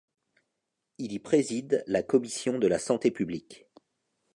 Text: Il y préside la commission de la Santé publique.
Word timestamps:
Il 0.97 1.11
y 1.11 1.19
préside 1.19 1.83
la 1.85 2.01
commission 2.01 2.57
de 2.57 2.65
la 2.65 2.79
Santé 2.79 3.11
publique. 3.11 3.67